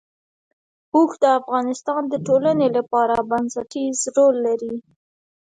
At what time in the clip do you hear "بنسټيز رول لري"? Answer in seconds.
3.31-4.75